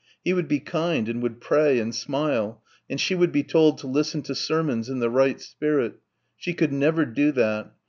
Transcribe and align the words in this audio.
He 0.25 0.33
would 0.33 0.47
be 0.47 0.59
kind 0.59 1.07
and 1.07 1.21
would 1.21 1.39
pray 1.41 1.77
and 1.77 1.93
smile 1.93 2.63
and 2.89 2.99
she 2.99 3.13
would 3.13 3.31
be 3.31 3.43
told 3.43 3.77
to 3.77 3.87
listen 3.87 4.23
to 4.23 4.33
sermons 4.33 4.89
in 4.89 4.97
the 4.97 5.11
right 5.11 5.39
spirit. 5.39 5.99
She 6.35 6.55
could 6.55 6.73
never 6.73 7.05
do 7.05 7.31
that.... 7.33 7.71